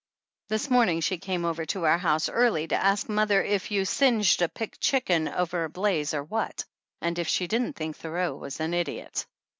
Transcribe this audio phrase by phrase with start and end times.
[0.47, 4.41] This morning she came over to our house early to ask mother if you singed
[4.41, 6.65] a picked chicken over a blaze or what,
[7.01, 9.27] and if she didn't think Thoreau was an idiot.